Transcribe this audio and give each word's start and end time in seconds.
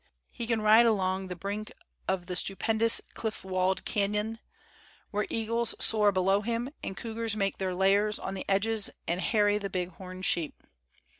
He 0.31 0.47
can 0.47 0.61
ride 0.63 0.87
along 0.87 1.27
the 1.27 1.35
brink 1.35 1.71
of 2.07 2.25
the 2.25 2.35
stu 2.35 2.55
pendous 2.55 3.01
cliff 3.13 3.43
walled 3.45 3.85
canyon, 3.85 4.39
where 5.11 5.27
eagles 5.29 5.75
soar 5.77 6.11
below 6.11 6.41
him, 6.41 6.71
and 6.81 6.97
cougars 6.97 7.35
make 7.35 7.59
their 7.59 7.75
lairs 7.75 8.17
on 8.17 8.33
the 8.33 8.49
edges 8.49 8.89
and 9.07 9.21
harry 9.21 9.59
the 9.59 9.69
big 9.69 9.89
horned 9.89 10.25
sheep. 10.25 10.63